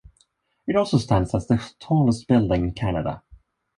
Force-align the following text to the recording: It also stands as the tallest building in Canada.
It 0.65 0.75
also 0.75 0.97
stands 0.97 1.35
as 1.35 1.45
the 1.45 1.63
tallest 1.79 2.27
building 2.27 2.63
in 2.63 2.73
Canada. 2.73 3.21